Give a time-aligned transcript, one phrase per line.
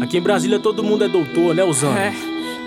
[0.00, 1.98] Aqui em Brasília todo mundo é doutor, né, Osana?
[1.98, 2.12] É,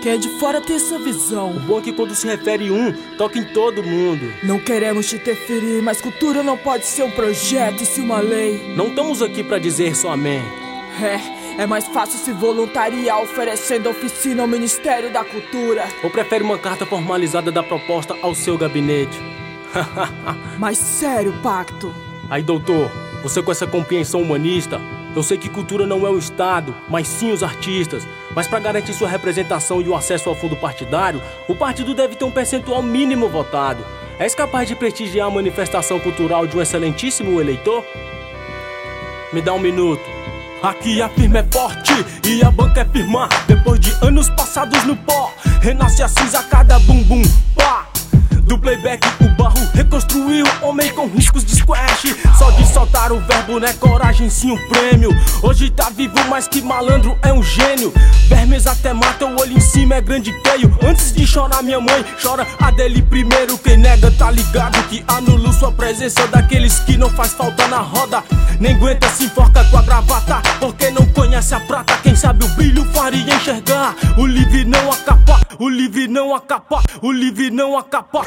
[0.02, 1.50] quem é de fora tem essa visão.
[1.50, 4.32] O bom é que quando se refere um, toca em todo mundo.
[4.42, 8.74] Não queremos te interferir, mas cultura não pode ser um projeto e sim uma lei.
[8.76, 10.42] Não estamos aqui pra dizer só amém.
[11.00, 15.86] É, é mais fácil se voluntariar oferecendo oficina ao Ministério da Cultura.
[16.02, 19.18] Ou prefere uma carta formalizada da proposta ao seu gabinete?
[20.58, 21.94] Mas sério, Pacto.
[22.28, 22.90] Aí, doutor,
[23.22, 24.80] você com essa compreensão humanista,
[25.14, 28.06] eu sei que cultura não é o Estado, mas sim os artistas.
[28.34, 32.24] Mas para garantir sua representação e o acesso ao fundo partidário, o partido deve ter
[32.24, 33.84] um percentual mínimo votado.
[34.18, 37.84] És capaz de prestigiar a manifestação cultural de um excelentíssimo eleitor?
[39.32, 40.02] Me dá um minuto.
[40.62, 41.92] Aqui a firma é forte
[42.26, 43.28] e a banca é firma.
[43.48, 47.22] Depois de anos passados no pó, renasce a cinza cada bumbum.
[47.56, 47.89] Pá!
[48.50, 52.16] Do playback o barro reconstruiu Homem com riscos de squash.
[52.36, 55.10] Só de soltar o verbo né coragem sim um prêmio.
[55.40, 57.92] Hoje tá vivo mais que malandro é um gênio.
[58.28, 60.76] Vermes até mata o olho em cima é grande queio.
[60.82, 62.44] Antes de chorar minha mãe chora.
[62.58, 67.32] A dele primeiro Quem nega tá ligado que anula sua presença Daqueles que não faz
[67.32, 68.24] falta na roda.
[68.58, 71.96] Nem aguenta se enforca com a gravata Porque não conhece a prata.
[72.02, 73.94] Quem sabe o brilho faria enxergar.
[74.18, 78.22] O livre não acapa o livre não acapa, o livre não acapa.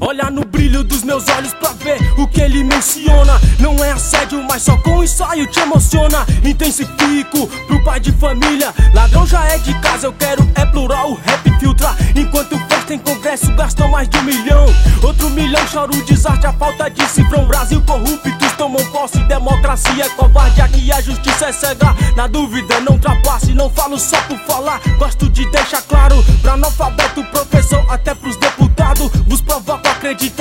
[0.00, 3.40] Olha no brilho dos meus olhos pra ver o que ele menciona.
[3.58, 6.26] Não é assédio, mas só com ensaio te emociona.
[6.44, 8.74] Intensifico pro pai de família.
[8.92, 11.96] Ladrão já é de casa, eu quero é plural, o rap filtra.
[12.14, 14.66] Enquanto festa em congresso gastam mais de um milhão.
[15.02, 17.46] Outro milhão chora o desastre, a falta de cifrão.
[17.46, 21.96] Brasil corruptos tomam posse, democracia é covarde, aqui a justiça é cega.
[22.14, 24.78] Na dúvida, não trapace, não falo só por falar.
[24.98, 29.10] Gosto de deixar claro pra analfabeto, professor, até pros deputados.
[29.26, 29.94] Vos provoco a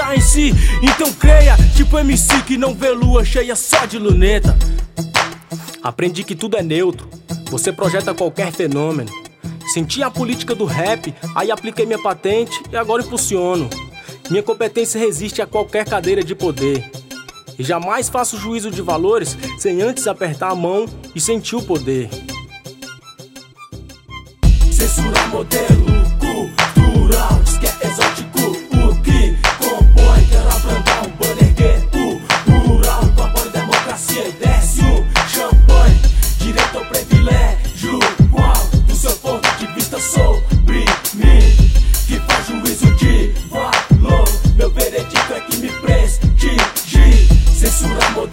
[0.09, 1.55] acreditar em si, então creia.
[1.75, 4.57] Tipo MC que não vê lua cheia só de luneta.
[5.83, 7.07] Aprendi que tudo é neutro,
[7.49, 9.11] você projeta qualquer fenômeno.
[9.73, 13.69] Senti a política do rap, aí apliquei minha patente e agora impulsiono.
[14.30, 16.89] Minha competência resiste a qualquer cadeira de poder.
[17.58, 22.09] E jamais faço juízo de valores sem antes apertar a mão e sentir o poder.
[24.71, 25.86] Censura modelo
[26.19, 28.29] cultural, diz que é exótico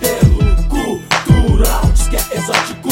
[0.06, 2.85] modelo cultural, diz que é exótico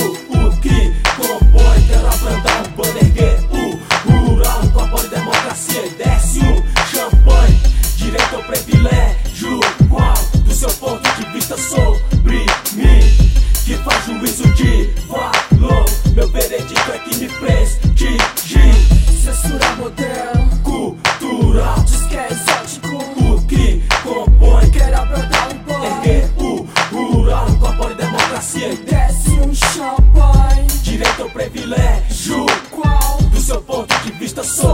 [34.45, 34.74] sou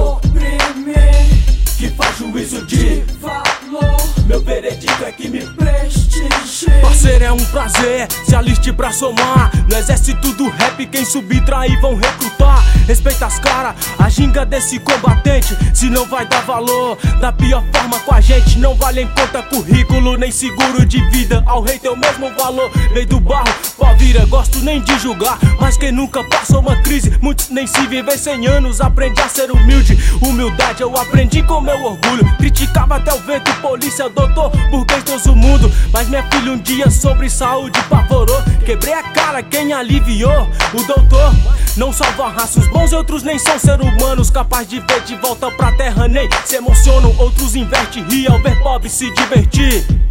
[7.70, 12.64] Prazer, se aliste pra somar No exército do rap, quem subtrair vão recrutar.
[12.86, 17.98] Respeita as caras, a ginga desse combatente Se não vai dar valor, da pior forma
[18.00, 21.42] com a gente Não vale em conta currículo, nem seguro de vida.
[21.46, 25.38] Ao rei tem o mesmo valor, veio do barro, pó vira Gosto nem de julgar,
[25.60, 29.50] mas quem nunca passou uma crise Muitos nem se viver 100 anos, aprende a ser
[29.50, 29.96] humilde.
[30.20, 34.79] Humildade eu aprendi com meu orgulho Criticava até o vento, polícia, doutor, burguês
[35.18, 35.70] do mundo.
[35.92, 38.42] Mas minha filha um dia sobre saúde pavorou.
[38.64, 40.48] Quebrei a cara, quem aliviou?
[40.72, 41.34] O doutor
[41.76, 45.72] não salva raças bons, outros nem são seres humanos Capaz de ver de volta pra
[45.72, 50.09] terra, nem se emocionam Outros inverte, ri ao ver pobre se divertir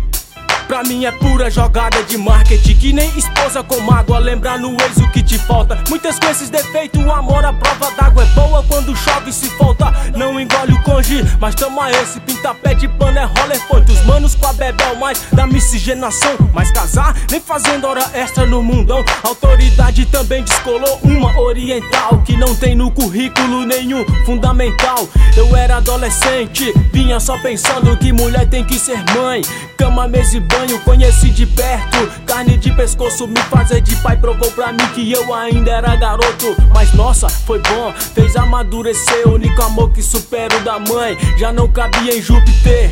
[0.69, 4.19] Pra mim é pura jogada de marketing Que nem esposa com mágoa.
[4.19, 5.83] Lembrar no ex o que te falta.
[5.89, 9.91] Muitas com esses defeitos O amor à prova d'água é boa Quando chove se falta
[10.15, 12.19] Não engole o conge Mas toma esse.
[12.19, 13.91] Pinta pé de pano é roller point.
[13.91, 16.37] Os manos com a bebel mais da miscigenação.
[16.53, 19.03] Mas casar nem fazendo hora extra no mundão.
[19.23, 25.09] Autoridade também descolou Uma oriental Que não tem no currículo nenhum fundamental.
[25.35, 29.41] Eu era adolescente Vinha só pensando que mulher tem que ser mãe.
[29.75, 34.51] Cama, mesa e banho, conheci de perto Carne de pescoço, me fazer de pai Provou
[34.51, 39.61] pra mim que eu ainda era garoto Mas nossa, foi bom, fez amadurecer O único
[39.61, 42.91] amor que supera o da mãe Já não cabia em Júpiter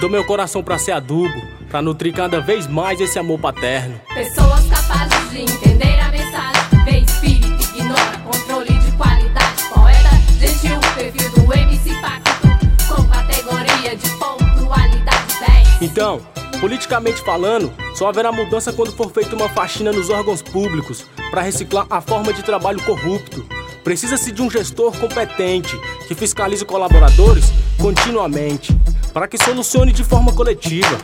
[0.00, 4.00] Dou meu coração pra ser adubo pra nutrir cada vez mais esse amor paterno.
[4.14, 9.64] Pessoas capazes de entender a mensagem, vê espírito, ignora controle de qualidade.
[9.74, 12.48] Poeta gentil, perfil do MC Pacto,
[12.86, 15.34] com categoria de pontualidade
[15.80, 15.82] 10.
[15.82, 16.20] Então,
[16.64, 21.86] politicamente falando, só haverá mudança quando for feita uma faxina nos órgãos públicos para reciclar
[21.90, 23.46] a forma de trabalho corrupto.
[23.84, 25.78] Precisa-se de um gestor competente
[26.08, 28.74] que fiscalize colaboradores continuamente,
[29.12, 30.96] para que solucione de forma coletiva.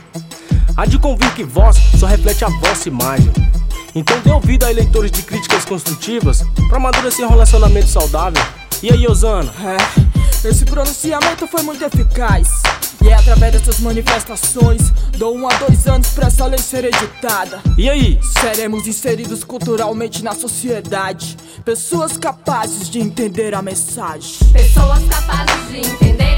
[0.74, 3.30] Há de convir que voz só reflete a vossa imagem.
[3.94, 8.42] Então dê ouvido a eleitores de críticas construtivas para amadurecer um relacionamento saudável.
[8.82, 9.52] E aí, Osana?
[10.42, 12.62] É, esse pronunciamento foi muito eficaz.
[13.02, 17.60] E é através dessas manifestações, dou um a dois anos pra essa lei ser editada.
[17.78, 18.18] E aí?
[18.40, 21.36] Seremos inseridos culturalmente na sociedade.
[21.64, 24.38] Pessoas capazes de entender a mensagem.
[24.52, 26.29] Pessoas capazes de entender